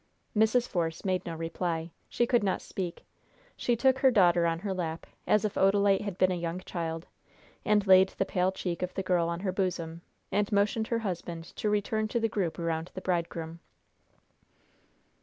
[0.35, 0.67] Mrs.
[0.67, 1.91] Force made no reply.
[2.09, 3.05] She could not speak.
[3.55, 7.05] She took her daughter on her lap, as if Odalite had been a young child,
[7.63, 10.01] and laid the pale cheek of the girl on her bosom,
[10.31, 13.59] and motioned her husband to return to the group around the bridegroom.